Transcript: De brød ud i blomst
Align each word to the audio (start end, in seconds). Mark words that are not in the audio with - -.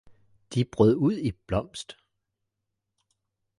De 0.53 0.65
brød 0.65 0.95
ud 0.95 1.17
i 1.17 1.31
blomst 1.31 1.97